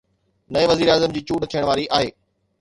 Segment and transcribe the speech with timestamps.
[0.55, 2.11] نئين وزيراعظم جي چونڊ ٿيڻ واري آهي.